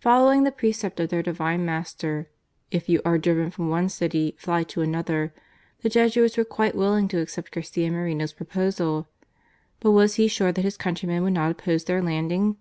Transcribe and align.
Following 0.00 0.44
the 0.44 0.52
precept 0.52 1.00
of 1.00 1.10
their 1.10 1.22
Divine 1.22 1.66
Master^" 1.66 2.28
If 2.70 2.88
you 2.88 3.02
are 3.04 3.18
driven 3.18 3.50
from 3.50 3.68
one 3.68 3.90
city 3.90 4.34
fly 4.38 4.62
to 4.62 4.80
another," 4.80 5.34
the 5.82 5.90
Jesuits 5.90 6.38
were 6.38 6.46
quite 6.46 6.74
willing 6.74 7.08
to 7.08 7.20
accept 7.20 7.52
Garcia 7.52 7.90
Moreno's 7.90 8.32
proposal; 8.32 9.06
but 9.80 9.90
was 9.90 10.14
he 10.14 10.28
sure 10.28 10.50
that 10.50 10.62
his 10.64 10.78
countrymen 10.78 11.22
would 11.24 11.34
not 11.34 11.50
oppose 11.50 11.84
their 11.84 12.00
landing 12.00 12.56